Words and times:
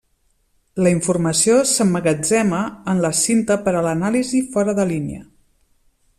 La 0.85 0.93
informació 0.93 1.57
s'emmagatzema 1.73 2.63
en 2.95 3.03
la 3.07 3.13
cinta 3.21 3.59
per 3.69 3.75
a 3.75 3.85
l'anàlisi 3.89 4.43
fora 4.57 4.77
de 4.81 4.89
línia. 4.95 5.25